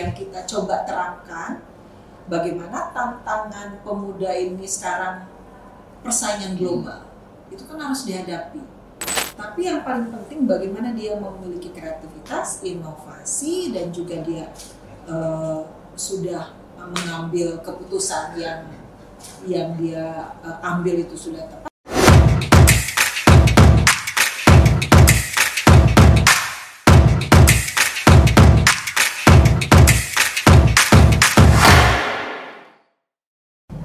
yang 0.00 0.16
kita 0.16 0.40
coba 0.48 0.88
terangkan 0.88 1.60
bagaimana 2.24 2.88
tantangan 2.96 3.76
pemuda 3.84 4.32
ini 4.32 4.64
sekarang 4.64 5.28
persaingan 6.00 6.56
global 6.56 7.04
itu 7.52 7.60
kan 7.68 7.76
harus 7.76 8.08
dihadapi. 8.08 8.64
Tapi 9.36 9.60
yang 9.68 9.84
paling 9.84 10.08
penting 10.08 10.48
bagaimana 10.48 10.96
dia 10.96 11.12
memiliki 11.20 11.76
kreativitas, 11.76 12.64
inovasi 12.64 13.76
dan 13.76 13.92
juga 13.92 14.24
dia 14.24 14.48
uh, 15.04 15.60
sudah 15.92 16.56
mengambil 16.80 17.60
keputusan 17.60 18.40
yang 18.40 18.64
yang 19.44 19.76
dia 19.76 20.32
uh, 20.40 20.56
ambil 20.72 21.04
itu 21.04 21.12
sudah 21.20 21.44
tepat. 21.52 21.71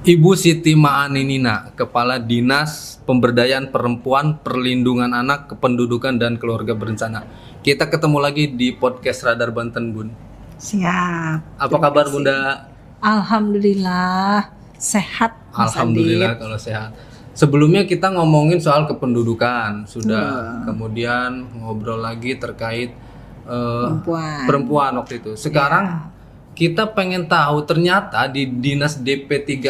Ibu 0.08 0.32
Siti 0.40 0.72
Ma'aninina, 0.72 1.76
Kepala 1.76 2.16
Dinas 2.16 2.96
Pemberdayaan 3.04 3.68
Perempuan, 3.68 4.40
Perlindungan 4.40 5.12
Anak, 5.12 5.52
Kependudukan 5.52 6.16
dan 6.16 6.40
Keluarga 6.40 6.72
Berencana. 6.72 7.28
Kita 7.60 7.92
ketemu 7.92 8.16
lagi 8.16 8.48
di 8.48 8.72
podcast 8.72 9.28
Radar 9.28 9.52
Banten, 9.52 9.92
Bun. 9.92 10.08
Siap. 10.56 11.60
Apa 11.60 11.76
kabar 11.76 12.08
Bunda? 12.08 12.72
Alhamdulillah 13.04 14.48
sehat. 14.80 15.36
Alhamdulillah 15.52 16.40
kalau 16.40 16.56
sehat. 16.56 16.96
Sebelumnya 17.36 17.84
kita 17.84 18.08
ngomongin 18.08 18.64
soal 18.64 18.88
kependudukan, 18.88 19.84
sudah. 19.84 20.24
Uh. 20.64 20.72
Kemudian 20.72 21.52
ngobrol 21.60 22.00
lagi 22.00 22.40
terkait 22.40 22.96
uh, 23.44 23.92
perempuan. 23.92 24.40
perempuan 24.48 24.92
waktu 25.04 25.20
itu. 25.20 25.36
Sekarang 25.36 25.84
yeah 25.84 26.16
kita 26.58 26.90
pengen 26.90 27.30
tahu 27.30 27.62
ternyata 27.62 28.26
di 28.26 28.50
Dinas 28.50 28.98
DP3 28.98 29.62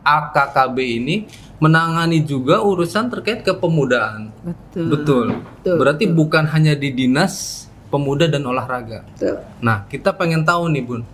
AKKB 0.00 0.76
ini 0.80 1.28
menangani 1.60 2.24
juga 2.24 2.64
urusan 2.64 3.12
terkait 3.12 3.44
kepemudaan. 3.44 4.32
Betul. 4.40 4.86
Betul. 4.96 5.26
betul 5.36 5.76
Berarti 5.76 6.04
betul. 6.08 6.16
bukan 6.16 6.44
hanya 6.48 6.72
di 6.72 6.88
Dinas 6.88 7.68
Pemuda 7.92 8.32
dan 8.32 8.48
Olahraga. 8.48 9.04
Betul. 9.12 9.44
Nah, 9.60 9.84
kita 9.92 10.16
pengen 10.16 10.48
tahu 10.48 10.72
nih, 10.72 10.80
Bun. 10.80 11.04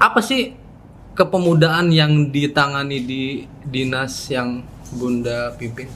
Apa 0.00 0.24
sih 0.24 0.56
kepemudaan 1.12 1.92
yang 1.92 2.32
ditangani 2.32 2.98
di 3.04 3.22
dinas 3.68 4.32
yang 4.32 4.64
Bunda 4.96 5.52
pimpin? 5.60 5.86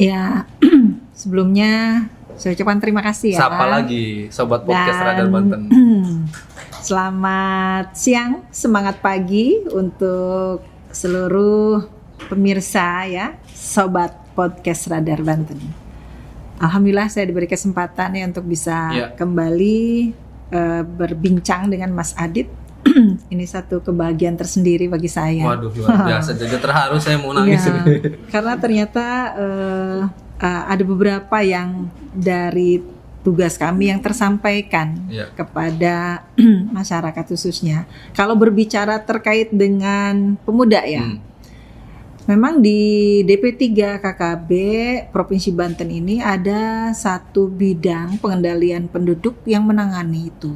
Ya, 0.00 0.48
sebelumnya 1.20 2.08
saya 2.34 2.58
ucapkan 2.58 2.82
terima 2.82 3.02
kasih 3.04 3.38
ya. 3.38 3.46
Sapa 3.46 3.64
lagi 3.70 4.26
sobat 4.34 4.66
podcast 4.66 4.98
Dan, 4.98 5.06
Radar 5.06 5.28
Banten. 5.30 5.62
Selamat 6.84 7.96
siang, 7.96 8.44
semangat 8.52 9.00
pagi 9.00 9.56
untuk 9.72 10.60
seluruh 10.92 11.80
pemirsa 12.28 13.08
ya, 13.08 13.40
sobat 13.48 14.12
podcast 14.36 14.92
Radar 14.92 15.24
Banten. 15.24 15.56
Alhamdulillah 16.60 17.08
saya 17.08 17.24
diberi 17.24 17.48
kesempatan 17.48 18.20
ya 18.20 18.28
untuk 18.28 18.44
bisa 18.44 18.92
ya. 18.92 19.08
kembali 19.16 20.12
uh, 20.52 20.84
berbincang 20.84 21.72
dengan 21.72 21.88
Mas 21.96 22.12
Adit. 22.20 22.52
Ini 23.32 23.48
satu 23.48 23.80
kebahagiaan 23.80 24.36
tersendiri 24.36 24.84
bagi 24.84 25.08
saya. 25.08 25.56
Waduh 25.56 25.72
luar 25.72 26.04
biasa, 26.04 26.36
jadi 26.44 26.60
terharu 26.60 27.00
saya 27.00 27.16
mau 27.16 27.32
nangis. 27.32 27.64
Ya, 27.64 27.80
karena 28.28 28.60
ternyata 28.60 29.06
uh, 29.32 30.00
uh, 30.36 30.62
ada 30.68 30.84
beberapa 30.84 31.40
yang 31.40 31.88
dari 32.12 32.84
tugas 33.24 33.56
kami 33.56 33.88
yang 33.88 34.04
tersampaikan 34.04 35.00
yeah. 35.08 35.32
kepada 35.32 36.28
masyarakat 36.76 37.24
khususnya. 37.24 37.88
Kalau 38.12 38.36
berbicara 38.36 39.00
terkait 39.00 39.48
dengan 39.50 40.36
pemuda 40.44 40.84
ya, 40.84 41.08
hmm. 41.08 41.18
memang 42.28 42.60
di 42.60 43.24
DP3 43.24 43.98
KKB 44.04 44.50
Provinsi 45.08 45.50
Banten 45.56 45.88
ini 45.88 46.20
ada 46.20 46.92
satu 46.92 47.48
bidang 47.48 48.20
pengendalian 48.20 48.92
penduduk 48.92 49.40
yang 49.48 49.64
menangani 49.64 50.28
itu 50.28 50.52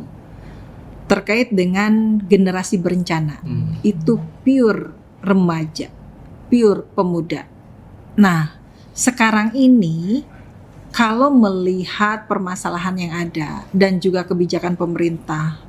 terkait 1.09 1.49
dengan 1.49 2.21
generasi 2.21 2.77
berencana. 2.77 3.41
Hmm. 3.41 3.81
Itu 3.81 4.21
pure 4.45 4.93
remaja, 5.25 5.89
pure 6.53 6.85
pemuda. 6.93 7.49
Nah, 8.21 8.53
sekarang 8.93 9.57
ini 9.57 10.21
kalau 10.99 11.31
melihat 11.31 12.27
permasalahan 12.27 12.99
yang 12.99 13.15
ada 13.15 13.63
dan 13.71 14.03
juga 14.03 14.27
kebijakan 14.27 14.75
pemerintah 14.75 15.63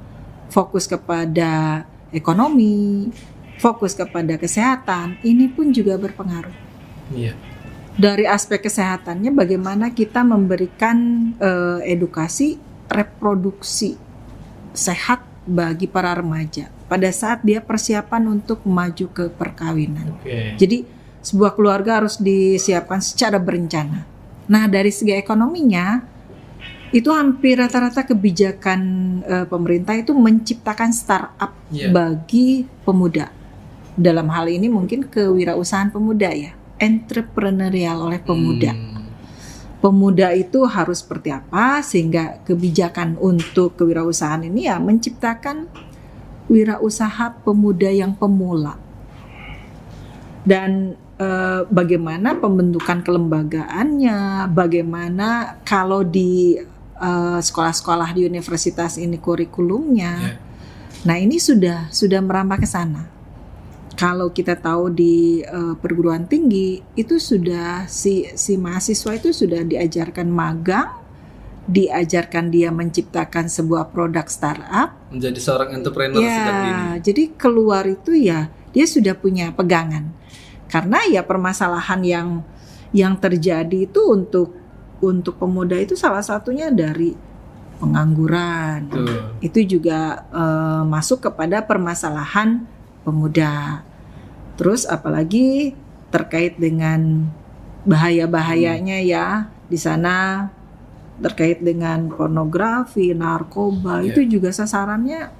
fokus 0.49 0.89
kepada 0.89 1.85
ekonomi, 2.09 3.13
fokus 3.61 3.93
kepada 3.93 4.41
kesehatan, 4.41 5.21
ini 5.21 5.45
pun 5.45 5.69
juga 5.69 6.01
berpengaruh. 6.01 6.57
Iya. 7.13 7.37
Dari 7.93 8.25
aspek 8.25 8.65
kesehatannya, 8.65 9.29
bagaimana 9.29 9.93
kita 9.93 10.25
memberikan 10.25 10.97
uh, 11.37 11.77
edukasi 11.85 12.57
reproduksi 12.89 14.01
sehat 14.73 15.21
bagi 15.45 15.85
para 15.85 16.17
remaja 16.17 16.73
pada 16.89 17.13
saat 17.13 17.45
dia 17.45 17.61
persiapan 17.61 18.33
untuk 18.33 18.65
maju 18.65 19.05
ke 19.13 19.29
perkawinan. 19.29 20.17
Okay. 20.25 20.57
Jadi 20.57 20.89
sebuah 21.21 21.53
keluarga 21.53 22.01
harus 22.01 22.17
disiapkan 22.17 22.97
secara 22.97 23.37
berencana. 23.37 24.18
Nah, 24.49 24.65
dari 24.65 24.89
segi 24.89 25.13
ekonominya 25.13 26.01
itu 26.89 27.13
hampir 27.13 27.61
rata-rata 27.61 28.01
kebijakan 28.01 28.81
uh, 29.21 29.45
pemerintah 29.45 29.93
itu 29.93 30.09
menciptakan 30.09 30.89
startup 30.89 31.53
yeah. 31.69 31.93
bagi 31.93 32.65
pemuda. 32.81 33.29
Dalam 33.93 34.25
hal 34.33 34.49
ini 34.49 34.65
mungkin 34.65 35.05
kewirausahaan 35.05 35.93
pemuda 35.93 36.33
ya, 36.33 36.57
entrepreneurial 36.81 38.09
oleh 38.09 38.17
pemuda. 38.17 38.73
Hmm. 38.73 39.05
Pemuda 39.79 40.33
itu 40.33 40.65
harus 40.65 41.05
seperti 41.05 41.29
apa 41.31 41.79
sehingga 41.85 42.41
kebijakan 42.43 43.15
untuk 43.21 43.79
kewirausahaan 43.79 44.43
ini 44.43 44.67
ya 44.67 44.75
menciptakan 44.81 45.69
wirausaha 46.49 47.37
pemuda 47.45 47.87
yang 47.93 48.17
pemula. 48.17 48.75
Dan 50.41 50.97
eh, 51.19 51.61
bagaimana 51.67 52.39
pembentukan 52.39 53.03
kelembagaannya, 53.03 54.49
bagaimana 54.49 55.59
kalau 55.67 56.01
di 56.01 56.55
sekolah 56.99 57.39
sekolah-sekolah 57.39 58.11
di 58.11 58.27
universitas 58.27 58.99
ini 58.99 59.15
kurikulumnya. 59.23 60.13
Yeah. 60.19 60.37
Nah, 61.07 61.15
ini 61.15 61.39
sudah 61.39 61.87
sudah 61.87 62.19
merambah 62.19 62.59
ke 62.59 62.67
sana. 62.67 63.07
Kalau 63.95 64.31
kita 64.31 64.55
tahu 64.55 64.91
di 64.91 65.43
uh, 65.43 65.75
perguruan 65.75 66.23
tinggi 66.27 66.79
itu 66.95 67.19
sudah 67.19 67.83
si 67.87 68.27
si 68.35 68.55
mahasiswa 68.55 69.11
itu 69.15 69.35
sudah 69.35 69.63
diajarkan 69.63 70.27
magang, 70.31 70.91
diajarkan 71.67 72.47
dia 72.47 72.71
menciptakan 72.71 73.51
sebuah 73.51 73.91
produk 73.91 74.23
startup, 74.31 74.95
menjadi 75.11 75.39
seorang 75.39 75.75
entrepreneur 75.75 76.23
ya, 76.23 76.95
Jadi 77.03 77.35
keluar 77.35 77.83
itu 77.87 78.15
ya 78.15 78.47
dia 78.71 78.87
sudah 78.87 79.19
punya 79.19 79.51
pegangan 79.51 80.18
karena 80.69 81.01
ya 81.09 81.25
permasalahan 81.25 82.01
yang 82.05 82.27
yang 82.93 83.17
terjadi 83.17 83.89
itu 83.89 84.01
untuk 84.09 84.53
untuk 85.01 85.35
pemuda 85.41 85.75
itu 85.79 85.97
salah 85.97 86.21
satunya 86.21 86.69
dari 86.69 87.15
pengangguran. 87.79 88.91
Tuh. 88.91 89.39
Itu 89.39 89.59
juga 89.65 90.27
uh, 90.29 90.83
masuk 90.85 91.31
kepada 91.31 91.63
permasalahan 91.63 92.67
pemuda. 93.07 93.81
Terus 94.59 94.83
apalagi 94.83 95.73
terkait 96.11 96.59
dengan 96.59 97.31
bahaya-bahayanya 97.87 98.99
hmm. 98.99 99.07
ya 99.07 99.27
di 99.71 99.79
sana 99.79 100.49
terkait 101.19 101.59
dengan 101.59 102.07
pornografi, 102.11 103.11
narkoba 103.11 103.99
yeah. 103.99 104.07
itu 104.11 104.23
juga 104.27 104.55
sasarannya 104.55 105.31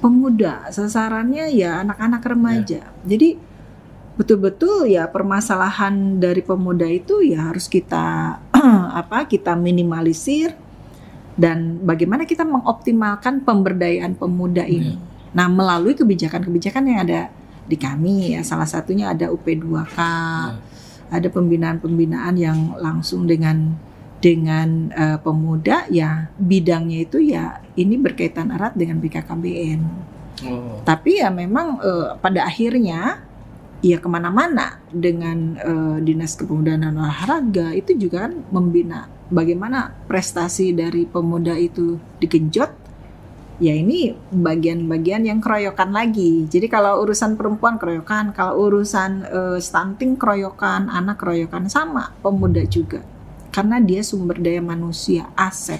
pemuda, 0.00 0.68
sasarannya 0.72 1.52
ya 1.52 1.84
anak-anak 1.84 2.22
remaja. 2.24 2.82
Yeah. 2.88 3.08
Jadi 3.08 3.28
betul-betul 4.14 4.86
ya 4.86 5.10
permasalahan 5.10 6.22
dari 6.22 6.38
pemuda 6.38 6.86
itu 6.86 7.22
ya 7.26 7.50
harus 7.50 7.66
kita 7.66 8.38
apa 9.00 9.26
kita 9.26 9.58
minimalisir 9.58 10.54
dan 11.34 11.82
bagaimana 11.82 12.22
kita 12.22 12.46
mengoptimalkan 12.46 13.42
pemberdayaan 13.42 14.14
pemuda 14.14 14.62
iya. 14.64 14.74
ini. 14.78 14.94
Yeah. 14.94 15.12
Nah, 15.34 15.46
melalui 15.50 15.98
kebijakan-kebijakan 15.98 16.82
yang 16.86 16.98
ada 17.02 17.20
di 17.66 17.74
kami 17.74 18.38
ya 18.38 18.46
salah 18.46 18.70
satunya 18.70 19.10
ada 19.10 19.34
UP2K. 19.34 19.98
Yeah. 19.98 20.72
Ada 21.10 21.28
pembinaan-pembinaan 21.30 22.34
yang 22.38 22.78
langsung 22.78 23.26
dengan 23.26 23.76
dengan 24.22 24.88
uh, 24.94 25.18
pemuda 25.20 25.84
ya 25.92 26.32
bidangnya 26.40 27.04
itu 27.04 27.20
ya 27.20 27.60
ini 27.76 28.00
berkaitan 28.00 28.54
erat 28.54 28.72
dengan 28.78 29.02
BKKBN. 29.02 29.80
Oh. 30.48 30.80
Tapi 30.86 31.20
ya 31.20 31.28
memang 31.28 31.82
uh, 31.82 32.16
pada 32.18 32.46
akhirnya 32.46 33.23
ya 33.84 34.00
ke 34.00 34.08
mana-mana 34.08 34.80
dengan 34.88 35.60
uh, 35.60 35.96
dinas 36.00 36.32
kepemudaan 36.40 36.88
dan 36.88 36.96
olahraga 36.96 37.76
itu 37.76 37.92
juga 38.00 38.24
kan 38.24 38.40
membina 38.48 39.12
bagaimana 39.28 39.92
prestasi 40.08 40.72
dari 40.72 41.04
pemuda 41.04 41.52
itu 41.60 42.00
digenjot 42.16 42.72
ya 43.62 43.76
ini 43.76 44.16
bagian-bagian 44.34 45.28
yang 45.30 45.38
keroyokan 45.38 45.94
lagi. 45.94 46.48
Jadi 46.50 46.66
kalau 46.66 47.06
urusan 47.06 47.38
perempuan 47.38 47.78
keroyokan, 47.78 48.34
kalau 48.34 48.66
urusan 48.66 49.22
uh, 49.30 49.58
stunting 49.62 50.18
keroyokan, 50.18 50.90
anak 50.90 51.22
keroyokan 51.22 51.70
sama, 51.70 52.10
pemuda 52.18 52.66
juga. 52.66 53.06
Karena 53.54 53.78
dia 53.78 54.02
sumber 54.02 54.42
daya 54.42 54.58
manusia, 54.58 55.30
aset. 55.38 55.78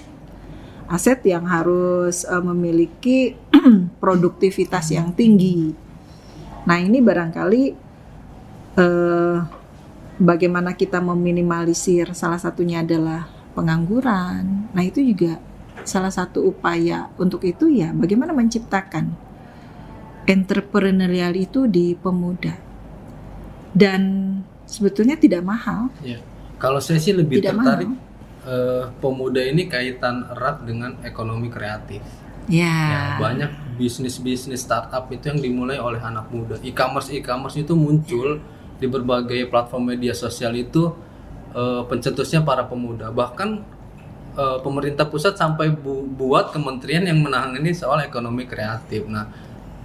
Aset 0.87 1.27
yang 1.27 1.51
harus 1.51 2.23
uh, 2.23 2.39
memiliki 2.39 3.35
produktivitas 4.03 4.95
yang 4.95 5.11
tinggi. 5.11 5.75
Nah, 6.65 6.79
ini 6.79 7.03
barangkali 7.03 7.84
uh, 8.79 9.38
bagaimana 10.19 10.75
kita 10.79 11.03
meminimalisir 11.03 12.15
salah 12.15 12.38
satunya 12.38 12.82
adalah 12.82 13.26
pengangguran. 13.55 14.71
Nah, 14.75 14.82
itu 14.82 15.03
juga 15.03 15.38
salah 15.85 16.11
satu 16.11 16.47
upaya 16.49 17.12
untuk 17.21 17.44
itu 17.44 17.69
ya 17.69 17.93
bagaimana 17.93 18.32
menciptakan 18.32 19.12
entrepreneurial 20.25 21.37
itu 21.37 21.69
di 21.69 21.93
pemuda 21.93 22.56
dan 23.76 24.03
sebetulnya 24.65 25.19
tidak 25.19 25.44
mahal. 25.44 25.93
Ya. 26.00 26.23
Kalau 26.56 26.81
saya 26.81 27.03
sih 27.03 27.12
lebih 27.12 27.43
tidak 27.43 27.61
tertarik 27.61 27.91
uh, 28.47 28.88
pemuda 29.03 29.43
ini 29.44 29.69
kaitan 29.69 30.25
erat 30.31 30.65
dengan 30.65 30.97
ekonomi 31.05 31.50
kreatif. 31.53 32.00
Ya. 32.44 32.69
ya 32.69 33.03
banyak 33.17 33.81
bisnis-bisnis 33.81 34.69
startup 34.69 35.09
itu 35.09 35.32
yang 35.32 35.41
dimulai 35.41 35.81
oleh 35.81 36.00
anak 36.00 36.29
muda. 36.29 36.61
E-commerce 36.61 37.12
e-commerce 37.12 37.56
itu 37.61 37.73
muncul 37.73 38.41
di 38.79 38.87
berbagai 38.91 39.47
platform 39.49 39.94
media 39.94 40.12
sosial 40.12 40.55
itu 40.59 40.91
uh, 41.55 41.82
pencetusnya 41.87 42.43
para 42.43 42.67
pemuda. 42.67 43.09
Bahkan 43.15 43.49
uh, 44.35 44.59
pemerintah 44.61 45.06
pusat 45.06 45.38
sampai 45.38 45.71
bu 45.71 46.05
buat 46.05 46.50
kementerian 46.50 47.06
yang 47.06 47.23
menangani 47.23 47.73
soal 47.73 48.03
ekonomi 48.03 48.44
kreatif. 48.44 49.06
Nah, 49.06 49.31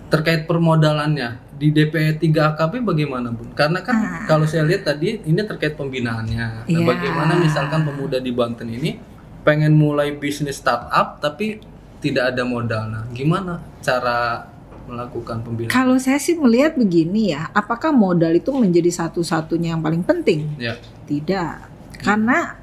terkait 0.09 0.49
permodalannya 0.49 1.37
di 1.59 1.69
DP 1.69 2.17
3 2.17 2.55
AKP 2.55 2.81
bagaimana, 2.81 3.29
Bun? 3.29 3.53
Karena 3.53 3.83
kan 3.85 3.95
ah. 3.99 4.25
kalau 4.25 4.49
saya 4.49 4.65
lihat 4.65 4.87
tadi 4.87 5.21
ini 5.21 5.41
terkait 5.45 5.77
pembinaannya. 5.77 6.65
Nah, 6.65 6.71
yeah. 6.71 6.83
bagaimana 6.87 7.37
misalkan 7.37 7.85
pemuda 7.85 8.17
di 8.17 8.31
Banten 8.33 8.71
ini 8.71 8.97
pengen 9.43 9.77
mulai 9.77 10.15
bisnis 10.17 10.59
startup 10.59 11.21
tapi 11.21 11.61
tidak 11.99 12.35
ada 12.35 12.43
modal. 12.47 12.83
Nah, 12.89 13.03
gimana 13.11 13.59
cara 13.83 14.47
melakukan 14.89 15.45
pembinaan? 15.45 15.69
Kalau 15.69 15.95
saya 16.01 16.17
sih 16.17 16.33
melihat 16.33 16.73
begini 16.73 17.37
ya, 17.37 17.53
apakah 17.53 17.93
modal 17.93 18.33
itu 18.33 18.49
menjadi 18.49 18.89
satu-satunya 18.89 19.77
yang 19.77 19.81
paling 19.85 20.01
penting? 20.01 20.49
Ya. 20.57 20.81
Tidak. 21.05 21.53
Karena 22.01 22.57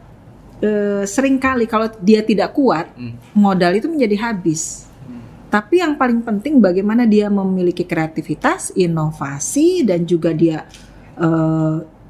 e, 0.59 0.71
sering 1.07 1.39
kali 1.39 1.71
kalau 1.71 1.87
dia 2.03 2.27
tidak 2.27 2.53
kuat 2.57 2.91
hmm. 2.99 3.39
modal 3.39 3.73
itu 3.79 3.87
menjadi 3.87 4.31
habis. 4.31 4.91
Hmm. 5.07 5.23
Tapi 5.49 5.79
yang 5.79 5.95
paling 5.95 6.21
penting 6.27 6.59
bagaimana 6.59 7.07
dia 7.07 7.31
memiliki 7.31 7.87
kreativitas, 7.87 8.75
inovasi 8.75 9.87
dan 9.87 10.03
juga 10.03 10.35
dia 10.35 10.67
e, 11.15 11.29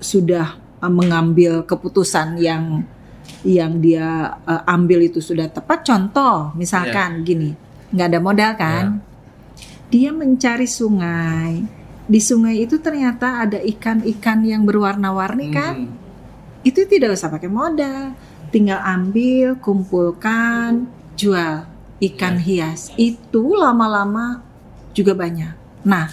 sudah 0.00 0.64
mengambil 0.86 1.64
keputusan 1.64 2.36
yang 2.40 2.84
yang 3.42 3.78
dia 3.82 4.38
e, 4.46 4.54
ambil 4.70 5.04
itu 5.04 5.20
sudah 5.20 5.50
tepat. 5.50 5.84
Contoh 5.84 6.54
misalkan 6.56 7.20
yeah. 7.20 7.26
gini, 7.26 7.50
nggak 7.92 8.08
ada 8.08 8.20
modal 8.22 8.52
kan? 8.56 8.84
Yeah. 8.96 9.15
Dia 9.90 10.10
mencari 10.10 10.66
sungai. 10.66 11.62
Di 12.06 12.20
sungai 12.22 12.62
itu 12.62 12.78
ternyata 12.78 13.42
ada 13.42 13.58
ikan-ikan 13.58 14.46
yang 14.46 14.62
berwarna-warni 14.62 15.46
kan? 15.50 15.74
hmm. 15.74 15.86
kan? 15.90 16.04
Itu 16.66 16.82
tidak 16.86 17.14
usah 17.14 17.30
pakai 17.30 17.50
modal 17.50 18.14
tinggal 18.50 18.80
ambil, 18.82 19.58
kumpulkan, 19.58 20.86
jual 21.18 21.66
ikan 22.00 22.36
iya. 22.40 22.72
hias. 22.72 22.92
Itu 22.94 23.56
lama-lama 23.56 24.42
juga 24.92 25.16
banyak. 25.16 25.84
Nah, 25.86 26.08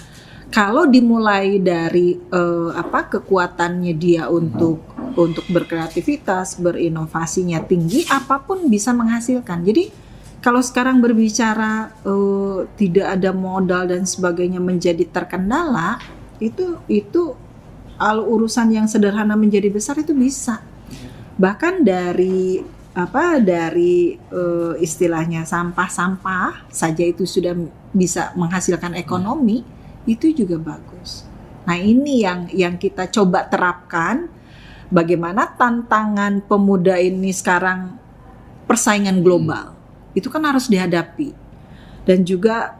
kalau 0.52 0.86
dimulai 0.86 1.58
dari 1.64 2.20
uh, 2.20 2.76
apa 2.76 3.10
kekuatannya 3.18 3.94
dia 3.98 4.30
untuk 4.30 4.84
untuk 5.14 5.46
berkreativitas, 5.46 6.58
berinovasinya 6.58 7.62
tinggi, 7.64 8.06
apa 8.10 8.42
pun 8.42 8.66
bisa 8.66 8.92
menghasilkan. 8.92 9.62
Jadi 9.62 10.03
kalau 10.44 10.60
sekarang 10.60 11.00
berbicara 11.00 11.96
uh, 12.04 12.68
tidak 12.76 13.16
ada 13.16 13.32
modal 13.32 13.88
dan 13.88 14.04
sebagainya 14.04 14.60
menjadi 14.60 15.08
terkendala, 15.08 16.04
itu 16.44 16.84
itu 16.92 17.32
kalau 17.96 18.28
urusan 18.28 18.68
yang 18.76 18.84
sederhana 18.92 19.40
menjadi 19.40 19.72
besar 19.72 19.96
itu 20.04 20.12
bisa 20.12 20.60
bahkan 21.40 21.82
dari 21.82 22.62
apa 22.94 23.42
dari 23.42 24.20
uh, 24.30 24.78
istilahnya 24.78 25.48
sampah-sampah 25.50 26.70
saja 26.70 27.02
itu 27.02 27.26
sudah 27.26 27.58
bisa 27.90 28.36
menghasilkan 28.38 28.94
ekonomi 28.94 29.66
itu 30.06 30.30
juga 30.30 30.60
bagus. 30.62 31.26
Nah 31.66 31.80
ini 31.80 32.22
yang 32.22 32.52
yang 32.54 32.76
kita 32.78 33.10
coba 33.10 33.50
terapkan 33.50 34.30
bagaimana 34.94 35.50
tantangan 35.58 36.46
pemuda 36.46 37.02
ini 37.02 37.34
sekarang 37.34 37.98
persaingan 38.70 39.26
global 39.26 39.73
hmm. 39.73 39.73
Itu 40.14 40.30
kan 40.30 40.42
harus 40.46 40.70
dihadapi 40.70 41.34
dan 42.06 42.26
juga 42.26 42.78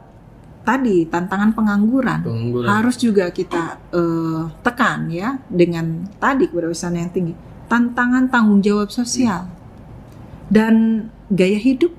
tadi 0.64 1.04
tantangan 1.04 1.52
pengangguran, 1.52 2.24
pengangguran. 2.24 2.68
harus 2.70 2.96
juga 2.96 3.28
kita 3.28 3.78
uh, 3.92 4.48
tekan 4.64 5.12
ya 5.12 5.36
dengan 5.46 6.08
tadi 6.16 6.48
kewirausahaan 6.48 6.96
yang 6.96 7.12
tinggi 7.12 7.34
tantangan 7.68 8.28
tanggung 8.28 8.60
jawab 8.60 8.92
sosial 8.92 9.48
dan 10.52 11.08
gaya 11.32 11.58
hidup. 11.58 11.92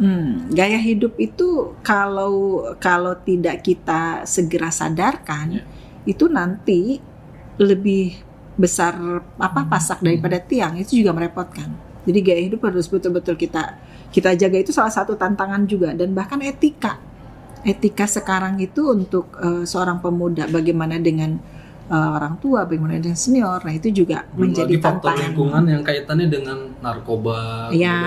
Hmm, 0.00 0.48
gaya 0.48 0.80
hidup 0.80 1.20
itu 1.20 1.76
kalau 1.84 2.64
kalau 2.80 3.12
tidak 3.20 3.60
kita 3.60 4.24
segera 4.24 4.72
sadarkan, 4.72 5.60
yeah. 5.60 5.66
itu 6.08 6.24
nanti 6.24 7.04
lebih 7.60 8.16
besar 8.56 8.96
apa 9.36 9.68
pasak 9.68 10.00
daripada 10.00 10.40
tiang 10.40 10.80
itu 10.80 11.04
juga 11.04 11.12
merepotkan. 11.12 11.68
Jadi 12.08 12.18
gaya 12.24 12.40
hidup 12.48 12.64
harus 12.64 12.88
betul-betul 12.88 13.36
kita 13.36 13.76
kita 14.10 14.34
jaga 14.34 14.58
itu 14.58 14.74
salah 14.74 14.90
satu 14.90 15.14
tantangan 15.14 15.66
juga 15.66 15.94
dan 15.94 16.10
bahkan 16.10 16.42
etika. 16.42 16.98
Etika 17.62 18.08
sekarang 18.08 18.58
itu 18.58 18.90
untuk 18.90 19.36
uh, 19.38 19.62
seorang 19.62 20.00
pemuda 20.00 20.48
bagaimana 20.48 20.96
dengan 20.96 21.36
uh, 21.90 22.10
orang 22.16 22.34
tua, 22.38 22.64
bagaimana 22.64 22.96
dengan 23.02 23.18
senior. 23.18 23.60
Nah, 23.60 23.74
itu 23.74 23.90
juga 23.90 24.24
Belum 24.32 24.54
menjadi 24.54 24.74
lagi 24.78 24.82
faktor 24.82 25.10
tantangan. 25.12 25.22
lingkungan 25.28 25.62
yang 25.68 25.82
kaitannya 25.84 26.28
dengan 26.30 26.58
narkoba, 26.80 27.68
ya, 27.74 27.98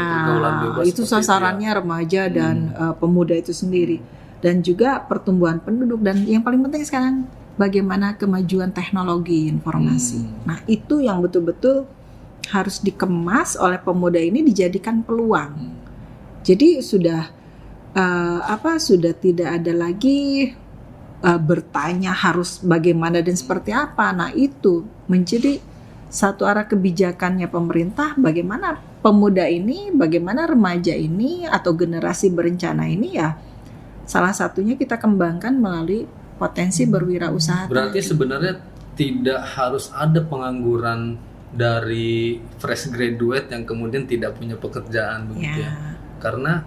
bebas. 0.63 0.83
Itu 0.87 1.03
sasarannya 1.03 1.69
itu 1.69 1.75
ya. 1.75 1.79
remaja 1.83 2.21
dan 2.31 2.55
hmm. 2.71 2.79
uh, 2.79 2.93
pemuda 2.97 3.35
itu 3.37 3.51
sendiri. 3.53 3.99
Dan 4.43 4.59
juga 4.59 4.99
pertumbuhan 4.99 5.61
penduduk 5.61 6.03
dan 6.03 6.19
yang 6.27 6.43
paling 6.43 6.59
penting 6.67 6.83
sekarang 6.83 7.15
bagaimana 7.55 8.17
kemajuan 8.17 8.73
teknologi 8.73 9.47
informasi. 9.47 10.19
Hmm. 10.19 10.43
Nah, 10.49 10.59
itu 10.65 11.03
yang 11.03 11.21
betul-betul 11.21 11.85
harus 12.51 12.83
dikemas 12.83 13.55
oleh 13.55 13.79
pemuda 13.79 14.19
ini 14.19 14.43
dijadikan 14.43 15.05
peluang. 15.05 15.53
Hmm. 15.53 15.82
Jadi 16.43 16.83
sudah 16.83 17.31
uh, 17.95 18.39
apa 18.43 18.77
sudah 18.77 19.15
tidak 19.15 19.63
ada 19.63 19.73
lagi 19.73 20.51
uh, 21.23 21.39
bertanya 21.39 22.11
harus 22.11 22.59
bagaimana 22.59 23.23
dan 23.23 23.33
seperti 23.33 23.71
apa. 23.71 24.11
Nah, 24.11 24.29
itu 24.35 24.83
menjadi 25.07 25.57
satu 26.13 26.45
arah 26.45 26.69
kebijakannya 26.69 27.49
pemerintah 27.49 28.13
bagaimana 28.19 28.77
pemuda 29.01 29.49
ini, 29.49 29.89
bagaimana 29.89 30.45
remaja 30.45 30.93
ini 30.93 31.49
atau 31.49 31.73
generasi 31.73 32.29
berencana 32.29 32.85
ini 32.85 33.09
ya 33.17 33.33
salah 34.03 34.35
satunya 34.35 34.75
kita 34.75 34.99
kembangkan 34.99 35.55
melalui 35.55 36.07
potensi 36.35 36.83
berwirausaha. 36.83 37.71
Berarti 37.71 37.99
sebenarnya 38.03 38.59
tidak 38.93 39.41
harus 39.57 39.89
ada 39.95 40.21
pengangguran 40.21 41.17
dari 41.53 42.41
fresh 42.57 42.89
graduate 42.89 43.53
yang 43.53 43.63
kemudian 43.63 44.09
tidak 44.09 44.37
punya 44.37 44.57
pekerjaan 44.57 45.29
begitu 45.29 45.61
ya. 45.61 45.69
ya. 45.69 45.92
Karena 46.23 46.63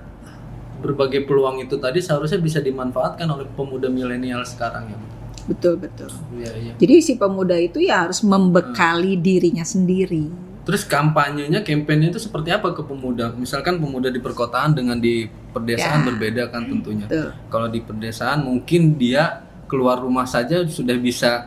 berbagai 0.80 1.24
peluang 1.24 1.64
itu 1.64 1.80
tadi 1.80 2.04
seharusnya 2.04 2.40
bisa 2.40 2.60
dimanfaatkan 2.60 3.24
oleh 3.26 3.48
pemuda 3.56 3.88
milenial 3.88 4.44
sekarang 4.44 4.92
ya 4.92 4.98
betul 5.46 5.74
betul 5.78 6.10
ya, 6.36 6.50
ya. 6.52 6.74
jadi 6.76 6.94
si 7.00 7.14
pemuda 7.14 7.54
itu 7.56 7.78
ya 7.78 8.06
harus 8.06 8.20
membekali 8.20 9.14
hmm. 9.16 9.22
dirinya 9.22 9.64
sendiri 9.64 10.26
terus 10.66 10.82
kampanyenya 10.82 11.62
kampanye 11.62 12.10
itu 12.10 12.18
seperti 12.18 12.50
apa 12.50 12.74
ke 12.74 12.82
pemuda 12.82 13.30
misalkan 13.38 13.78
pemuda 13.78 14.10
di 14.10 14.18
perkotaan 14.18 14.74
dengan 14.74 14.98
di 14.98 15.30
pedesaan 15.54 16.02
ya. 16.02 16.06
berbeda 16.10 16.42
kan 16.50 16.66
tentunya 16.66 17.06
betul. 17.06 17.30
kalau 17.46 17.70
di 17.70 17.80
pedesaan 17.80 18.42
mungkin 18.42 18.98
dia 18.98 19.46
keluar 19.70 20.02
rumah 20.02 20.26
saja 20.26 20.66
sudah 20.66 20.98
bisa 20.98 21.46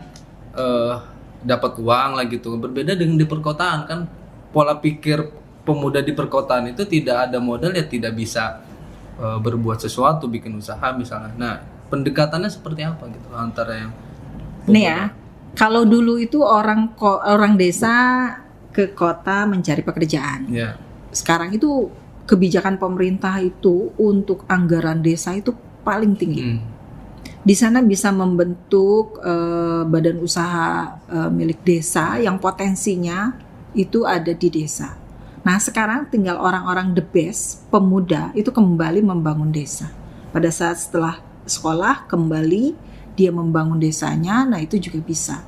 uh, 0.55 0.95
dapat 1.43 1.75
uang 1.79 2.19
lah 2.19 2.25
gitu 2.31 2.55
berbeda 2.55 2.95
dengan 2.95 3.19
di 3.19 3.27
perkotaan 3.27 3.79
kan 3.83 3.99
pola 4.55 4.79
pikir 4.79 5.27
pemuda 5.69 6.01
di 6.01 6.17
perkotaan 6.17 6.73
itu 6.73 6.89
tidak 6.89 7.29
ada 7.29 7.37
modal 7.37 7.69
ya 7.69 7.85
tidak 7.85 8.17
bisa 8.17 8.65
uh, 9.21 9.37
berbuat 9.37 9.77
sesuatu 9.85 10.25
bikin 10.25 10.57
usaha 10.57 10.89
misalnya 10.97 11.33
nah 11.37 11.55
pendekatannya 11.93 12.49
seperti 12.49 12.81
apa 12.81 13.05
gitu 13.13 13.29
antara 13.37 13.85
yang 13.85 13.91
nih 14.65 14.83
ya 14.89 15.01
kalau 15.53 15.85
dulu 15.85 16.17
itu 16.17 16.41
orang 16.41 16.97
orang 17.05 17.53
desa 17.53 17.93
ke 18.73 18.97
kota 18.97 19.45
mencari 19.45 19.85
pekerjaan 19.85 20.49
yeah. 20.49 20.73
sekarang 21.13 21.53
itu 21.53 21.89
kebijakan 22.29 22.77
pemerintah 22.77 23.41
itu 23.41 23.89
untuk 23.97 24.45
anggaran 24.45 25.01
desa 25.01 25.33
itu 25.33 25.49
paling 25.81 26.13
tinggi. 26.13 26.45
Hmm. 26.45 26.61
Di 27.41 27.57
sana 27.57 27.81
bisa 27.81 28.13
membentuk 28.13 29.17
uh, 29.25 29.81
badan 29.89 30.21
usaha 30.21 31.01
uh, 31.09 31.29
milik 31.33 31.65
desa 31.65 32.21
yang 32.21 32.37
potensinya 32.37 33.33
itu 33.73 34.05
ada 34.05 34.29
di 34.29 34.53
desa. 34.53 34.93
Nah, 35.43 35.57
sekarang 35.57 36.11
tinggal 36.11 36.35
orang-orang 36.35 36.91
the 36.91 37.03
best, 37.03 37.63
pemuda 37.71 38.35
itu 38.35 38.51
kembali 38.51 38.99
membangun 38.99 39.49
desa. 39.55 39.87
Pada 40.35 40.51
saat 40.51 40.77
setelah 40.83 41.23
sekolah 41.47 42.05
kembali 42.05 42.75
dia 43.15 43.31
membangun 43.31 43.79
desanya, 43.79 44.43
nah 44.47 44.59
itu 44.59 44.79
juga 44.79 44.99
bisa. 45.03 45.43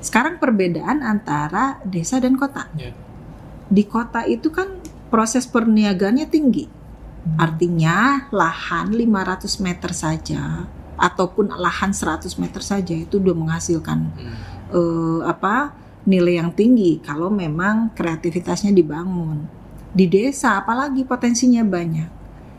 Sekarang 0.00 0.40
perbedaan 0.40 1.04
antara 1.04 1.78
desa 1.84 2.18
dan 2.18 2.34
kota. 2.34 2.66
Yeah. 2.74 2.96
Di 3.70 3.84
kota 3.86 4.24
itu 4.26 4.48
kan 4.50 4.80
proses 5.12 5.44
perniagaannya 5.46 6.26
tinggi. 6.26 6.64
Hmm. 6.66 7.36
Artinya 7.36 8.26
lahan 8.32 8.96
500 8.96 9.60
meter 9.60 9.90
saja 9.92 10.64
ataupun 10.96 11.52
lahan 11.52 11.92
100 11.92 12.32
meter 12.40 12.62
saja 12.64 12.92
itu 12.96 13.20
udah 13.20 13.36
menghasilkan 13.36 13.98
hmm. 14.08 14.36
uh, 14.72 15.20
apa 15.28 15.72
nilai 16.10 16.42
yang 16.42 16.50
tinggi 16.50 16.98
kalau 16.98 17.30
memang 17.30 17.94
kreativitasnya 17.94 18.74
dibangun. 18.74 19.46
Di 19.94 20.10
desa 20.10 20.58
apalagi 20.58 21.06
potensinya 21.06 21.62
banyak. 21.62 22.10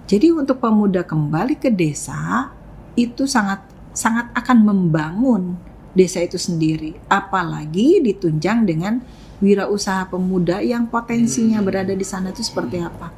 Jadi 0.07 0.31
untuk 0.31 0.63
pemuda 0.63 1.03
kembali 1.03 1.59
ke 1.59 1.67
desa 1.67 2.51
itu 2.95 3.27
sangat 3.27 3.63
sangat 3.91 4.31
akan 4.31 4.57
membangun 4.63 5.59
desa 5.91 6.23
itu 6.23 6.39
sendiri. 6.39 6.95
Apalagi 7.11 7.99
ditunjang 7.99 8.63
dengan 8.63 9.03
wirausaha 9.43 10.07
pemuda 10.07 10.63
yang 10.63 10.87
potensinya 10.87 11.59
hmm. 11.59 11.67
berada 11.67 11.93
di 11.95 12.05
sana 12.07 12.31
itu 12.31 12.43
seperti 12.45 12.79
apa. 12.79 13.11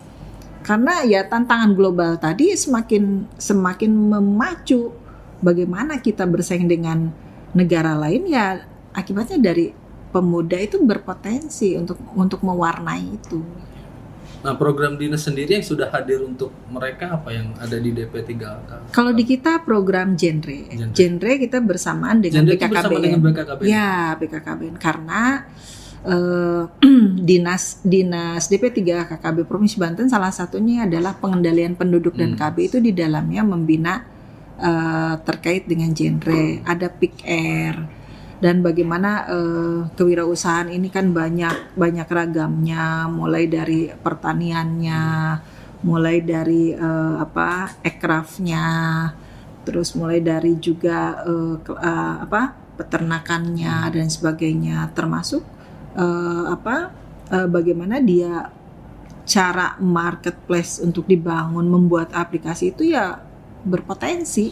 Karena 0.64 1.04
ya 1.04 1.28
tantangan 1.28 1.76
global 1.76 2.16
tadi 2.18 2.56
semakin 2.56 3.28
semakin 3.36 3.92
memacu 3.92 4.96
bagaimana 5.44 6.00
kita 6.00 6.24
bersaing 6.24 6.72
dengan 6.72 7.12
negara 7.52 8.00
lain 8.00 8.24
ya 8.32 8.64
akibatnya 8.96 9.44
dari 9.44 9.76
pemuda 10.14 10.62
itu 10.62 10.78
berpotensi 10.78 11.74
untuk 11.74 11.98
untuk 12.14 12.46
mewarnai 12.46 13.18
itu. 13.18 13.42
Nah, 14.44 14.60
program 14.60 15.00
dinas 15.00 15.24
sendiri 15.24 15.56
yang 15.56 15.64
sudah 15.64 15.88
hadir 15.88 16.20
untuk 16.20 16.52
mereka 16.68 17.16
apa 17.16 17.32
yang 17.32 17.56
ada 17.64 17.80
di 17.80 17.96
DP3K? 17.96 18.92
Kalau 18.92 19.16
di 19.16 19.24
kita 19.24 19.64
program 19.64 20.20
genre. 20.20 20.68
Genre, 20.68 20.92
genre 20.92 21.32
kita 21.40 21.64
bersamaan 21.64 22.20
dengan 22.20 22.44
genre 22.44 22.60
BKKBN. 22.60 22.72
Bersama 22.76 22.98
dengan 23.00 23.20
BKKBN. 23.24 23.66
Ya, 23.72 24.20
BKKBN 24.20 24.76
karena 24.84 25.22
uh, 26.04 26.64
dinas 27.32 27.80
dinas 27.88 28.52
DP3 28.52 29.08
KKB 29.16 29.48
Provinsi 29.48 29.80
Banten 29.80 30.12
salah 30.12 30.36
satunya 30.36 30.84
adalah 30.84 31.16
pengendalian 31.16 31.80
penduduk 31.80 32.20
dan 32.20 32.36
hmm. 32.36 32.40
KB 32.44 32.56
itu 32.68 32.78
di 32.84 32.92
dalamnya 32.92 33.48
membina 33.48 34.04
uh, 34.60 35.24
terkait 35.24 35.72
dengan 35.72 35.96
genre. 35.96 36.60
Ada 36.68 36.92
PIK 36.92 37.16
dan 38.44 38.60
bagaimana 38.60 39.24
uh, 39.32 39.80
kewirausahaan 39.96 40.68
ini 40.68 40.92
kan 40.92 41.16
banyak 41.16 41.80
banyak 41.80 42.08
ragamnya 42.12 43.08
mulai 43.08 43.48
dari 43.48 43.88
pertaniannya 43.88 45.04
mulai 45.88 46.20
dari 46.20 46.76
uh, 46.76 47.24
apa 47.24 47.80
ekrafnya 47.88 48.68
terus 49.64 49.96
mulai 49.96 50.20
dari 50.20 50.60
juga 50.60 51.24
uh, 51.24 51.56
uh, 51.56 52.16
apa 52.20 52.64
peternakannya 52.76 53.90
dan 53.94 54.08
sebagainya. 54.12 54.92
Termasuk 54.92 55.44
uh, 55.96 56.52
apa 56.52 56.92
uh, 57.32 57.48
bagaimana 57.48 58.04
dia 58.04 58.52
cara 59.24 59.80
marketplace 59.80 60.84
untuk 60.84 61.08
dibangun 61.08 61.64
membuat 61.64 62.12
aplikasi 62.12 62.76
itu 62.76 62.92
ya 62.92 63.24
berpotensi. 63.64 64.52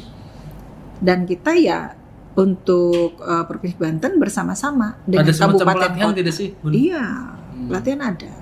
Dan 1.02 1.26
kita 1.26 1.52
ya 1.58 2.01
untuk 2.36 3.20
uh, 3.20 3.44
Provinsi 3.44 3.76
Banten 3.76 4.16
bersama-sama 4.16 4.96
dengan 5.04 5.28
ada 5.28 5.34
kabupaten 5.36 5.76
pelatihan 5.76 6.10
kota. 6.12 6.20
tidak 6.24 6.34
sih? 6.34 6.50
Bun? 6.64 6.72
Iya, 6.72 7.06
hmm. 7.36 7.68
pelatihan 7.68 8.02
ada. 8.08 8.34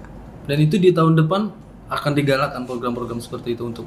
Dan 0.46 0.58
itu 0.62 0.76
di 0.78 0.90
tahun 0.94 1.18
depan 1.18 1.42
akan 1.90 2.12
digalakkan 2.14 2.62
program-program 2.70 3.18
seperti 3.18 3.58
itu 3.58 3.66
untuk 3.66 3.86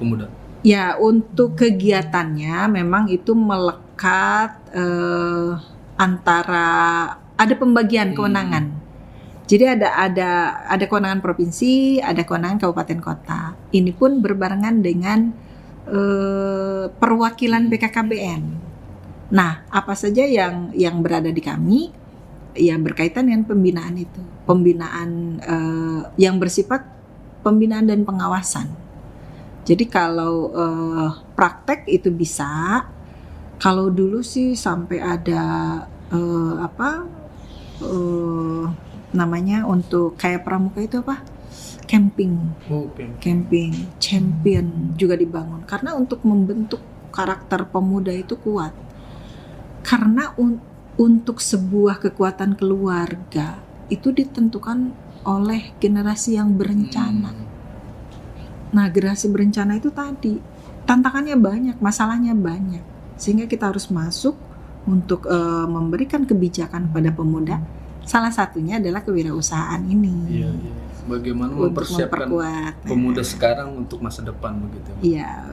pemuda. 0.00 0.28
Ya, 0.62 0.96
untuk 0.96 1.58
kegiatannya 1.58 2.70
memang 2.70 3.10
itu 3.10 3.34
melekat 3.36 4.56
uh, 4.72 5.58
antara 5.98 6.70
ada 7.36 7.54
pembagian 7.58 8.12
hmm. 8.12 8.16
kewenangan. 8.16 8.64
Jadi 9.52 9.64
ada 9.68 9.88
ada 10.00 10.30
ada 10.64 10.84
kewenangan 10.88 11.20
provinsi, 11.20 12.00
ada 12.00 12.24
kewenangan 12.24 12.56
kabupaten 12.62 13.00
kota. 13.04 13.52
Ini 13.74 13.92
pun 13.92 14.24
berbarengan 14.24 14.80
dengan 14.80 15.34
uh, 15.92 16.88
perwakilan 16.88 17.68
BKKBN. 17.68 18.71
Nah, 19.32 19.64
apa 19.72 19.96
saja 19.96 20.28
yang 20.28 20.68
yang 20.76 21.00
berada 21.00 21.32
di 21.32 21.40
kami 21.40 21.88
yang 22.52 22.84
berkaitan 22.84 23.32
dengan 23.32 23.48
pembinaan 23.48 23.96
itu, 23.96 24.20
pembinaan 24.44 25.40
uh, 25.40 26.02
yang 26.20 26.36
bersifat 26.36 26.84
pembinaan 27.40 27.88
dan 27.88 28.04
pengawasan. 28.04 28.68
Jadi 29.64 29.88
kalau 29.88 30.52
uh, 30.52 31.08
praktek 31.32 31.88
itu 31.88 32.12
bisa, 32.12 32.84
kalau 33.56 33.88
dulu 33.88 34.20
sih 34.20 34.52
sampai 34.52 35.00
ada 35.00 35.44
uh, 36.12 36.54
apa 36.60 37.08
uh, 37.80 38.68
namanya 39.16 39.64
untuk 39.64 40.20
kayak 40.20 40.44
pramuka 40.44 40.84
itu 40.84 41.00
apa? 41.00 41.24
Camping, 41.88 42.36
oh, 42.68 42.88
camping, 43.16 43.96
champion 43.96 44.92
juga 44.96 45.16
dibangun. 45.16 45.64
Karena 45.64 45.96
untuk 45.96 46.20
membentuk 46.20 46.84
karakter 47.12 47.64
pemuda 47.68 48.12
itu 48.12 48.36
kuat 48.36 48.91
karena 49.82 50.34
un 50.38 50.58
untuk 50.96 51.40
sebuah 51.40 51.98
kekuatan 51.98 52.54
keluarga 52.54 53.58
itu 53.88 54.12
ditentukan 54.12 54.92
oleh 55.24 55.72
generasi 55.80 56.36
yang 56.36 56.52
berencana. 56.52 57.32
Hmm. 57.32 57.48
Nah, 58.76 58.86
generasi 58.92 59.32
berencana 59.32 59.80
itu 59.80 59.88
tadi 59.88 60.36
tantangannya 60.84 61.36
banyak, 61.38 61.76
masalahnya 61.80 62.36
banyak, 62.36 62.84
sehingga 63.16 63.48
kita 63.48 63.72
harus 63.72 63.88
masuk 63.88 64.36
untuk 64.84 65.24
uh, 65.30 65.64
memberikan 65.64 66.28
kebijakan 66.28 66.92
pada 66.92 67.08
pemuda. 67.14 67.62
Salah 68.04 68.34
satunya 68.34 68.82
adalah 68.82 69.00
kewirausahaan 69.00 69.80
ini. 69.86 70.12
Iya, 70.28 70.50
iya 70.50 70.91
bagaimana 71.06 71.52
mempersiapkan 71.54 72.28
pemuda 72.86 73.22
sekarang 73.26 73.74
untuk 73.74 74.02
masa 74.02 74.22
depan 74.22 74.58
begitu. 74.62 74.90
Iya, 75.02 75.50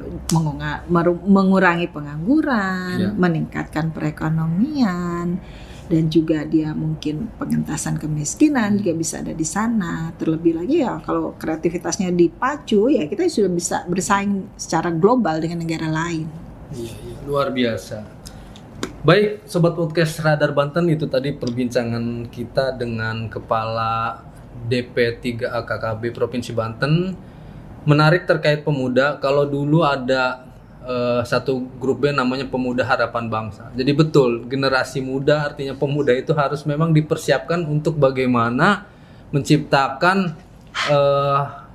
mengurangi 1.25 1.89
pengangguran, 1.89 2.97
ya. 2.97 3.09
meningkatkan 3.13 3.89
perekonomian 3.89 5.41
dan 5.89 6.05
juga 6.05 6.45
dia 6.45 6.71
mungkin 6.77 7.33
pengentasan 7.41 7.97
kemiskinan 7.97 8.77
juga 8.77 8.93
bisa 8.93 9.25
ada 9.25 9.33
di 9.33 9.43
sana. 9.43 10.13
Terlebih 10.21 10.61
lagi 10.61 10.85
ya 10.85 11.01
kalau 11.01 11.33
kreativitasnya 11.33 12.13
dipacu 12.13 12.93
ya 12.93 13.09
kita 13.09 13.25
sudah 13.25 13.51
bisa 13.51 13.77
bersaing 13.89 14.53
secara 14.53 14.93
global 14.93 15.41
dengan 15.41 15.65
negara 15.65 15.89
lain. 15.89 16.29
Iya, 16.69 16.93
iya. 16.93 17.15
luar 17.25 17.49
biasa. 17.49 18.21
Baik, 18.99 19.47
sobat 19.49 19.73
podcast 19.73 20.21
Radar 20.21 20.53
Banten 20.53 20.85
itu 20.91 21.07
tadi 21.09 21.33
perbincangan 21.33 22.29
kita 22.29 22.75
dengan 22.77 23.31
kepala 23.31 24.21
DP 24.67 25.21
3 25.21 25.47
AKKB 25.63 26.11
Provinsi 26.11 26.51
Banten 26.51 27.15
menarik 27.87 28.27
terkait 28.27 28.61
pemuda 28.65 29.15
kalau 29.23 29.47
dulu 29.47 29.87
ada 29.87 30.49
uh, 30.83 31.21
satu 31.23 31.63
grup 31.79 32.03
band 32.03 32.19
namanya 32.19 32.45
Pemuda 32.47 32.83
Harapan 32.83 33.31
Bangsa. 33.31 33.71
Jadi 33.71 33.91
betul 33.95 34.45
generasi 34.49 34.99
muda 34.99 35.47
artinya 35.51 35.77
pemuda 35.77 36.11
itu 36.11 36.35
harus 36.35 36.67
memang 36.67 36.91
dipersiapkan 36.91 37.63
untuk 37.63 37.95
bagaimana 37.95 38.89
menciptakan 39.31 40.35
uh, 40.89 41.69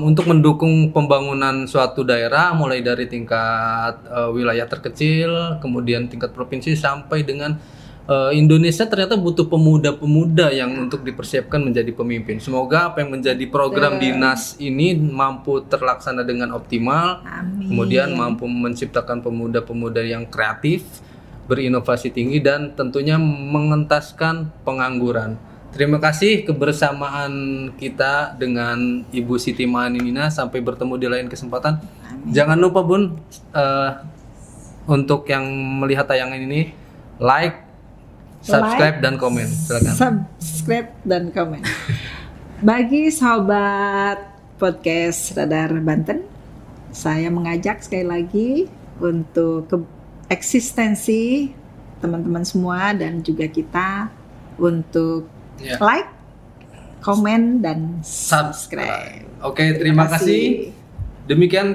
untuk 0.00 0.24
mendukung 0.24 0.96
pembangunan 0.96 1.68
suatu 1.68 2.00
daerah 2.00 2.56
mulai 2.56 2.80
dari 2.80 3.04
tingkat 3.04 4.00
uh, 4.08 4.32
wilayah 4.32 4.64
terkecil, 4.64 5.60
kemudian 5.60 6.08
tingkat 6.08 6.32
provinsi 6.32 6.72
sampai 6.72 7.20
dengan 7.20 7.60
uh, 8.08 8.32
Indonesia 8.32 8.88
ternyata 8.88 9.14
butuh 9.14 9.46
pemuda-pemuda 9.46 10.50
yang 10.50 10.88
untuk 10.88 11.04
dipersiapkan 11.04 11.60
menjadi 11.60 11.92
pemimpin. 11.92 12.40
Semoga 12.40 12.90
apa 12.90 13.04
yang 13.04 13.12
menjadi 13.20 13.44
program 13.46 14.00
Betul. 14.00 14.16
dinas 14.16 14.56
ini 14.58 14.96
mampu 14.96 15.62
terlaksana 15.68 16.24
dengan 16.24 16.56
optimal. 16.56 17.22
Amin. 17.22 17.68
Kemudian 17.68 18.16
mampu 18.16 18.48
menciptakan 18.48 19.20
pemuda-pemuda 19.20 20.00
yang 20.02 20.26
kreatif, 20.26 21.04
berinovasi 21.46 22.10
tinggi 22.10 22.40
dan 22.40 22.72
tentunya 22.74 23.20
mengentaskan 23.20 24.50
pengangguran. 24.64 25.36
Terima 25.68 26.00
kasih 26.00 26.48
kebersamaan 26.48 27.32
kita 27.76 28.32
dengan 28.40 29.04
Ibu 29.12 29.36
Siti 29.36 29.68
Maninina 29.68 30.32
sampai 30.32 30.64
bertemu 30.64 30.96
di 30.96 31.06
lain 31.12 31.28
kesempatan. 31.28 31.76
Amin. 32.08 32.32
Jangan 32.32 32.56
lupa 32.56 32.80
Bun 32.80 33.20
uh, 33.52 33.90
untuk 34.88 35.28
yang 35.28 35.44
melihat 35.84 36.08
tayangan 36.08 36.40
ini 36.40 36.72
like 37.20 37.67
subscribe 38.42 38.98
like, 38.98 39.04
dan 39.04 39.14
komen 39.18 39.46
silakan 39.48 39.94
subscribe 40.38 40.88
dan 41.06 41.22
komen 41.34 41.62
bagi 42.68 43.06
sahabat 43.14 44.38
podcast 44.58 45.38
Radar 45.38 45.70
Banten. 45.78 46.26
Saya 46.90 47.30
mengajak 47.30 47.78
sekali 47.86 48.02
lagi 48.02 48.50
untuk 48.98 49.70
ke 49.70 49.76
eksistensi 50.26 51.54
teman-teman 52.02 52.42
semua 52.42 52.90
dan 52.92 53.22
juga 53.22 53.46
kita 53.46 54.10
untuk 54.58 55.30
yeah. 55.62 55.78
like, 55.78 56.10
komen 56.98 57.62
dan 57.62 58.02
subscribe. 58.02 59.22
Oke, 59.46 59.78
terima, 59.78 60.10
terima 60.10 60.18
kasih. 60.18 60.26
kasih. 60.26 60.46
Demikian 61.30 61.68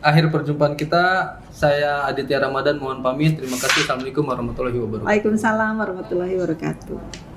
akhir 0.00 0.32
perjumpaan 0.32 0.74
kita. 0.74 1.36
Saya 1.52 2.08
Aditya 2.08 2.40
Ramadan 2.40 2.80
mohon 2.80 3.04
pamit. 3.04 3.36
Terima 3.36 3.56
kasih. 3.60 3.84
Assalamualaikum 3.84 4.24
warahmatullahi 4.24 4.78
wabarakatuh. 4.80 5.08
Waalaikumsalam 5.08 5.72
warahmatullahi 5.76 6.34
wabarakatuh. 6.40 7.29